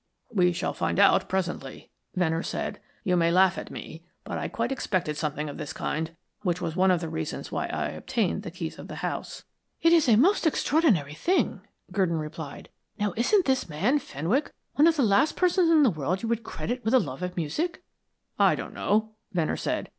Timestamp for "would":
16.29-16.41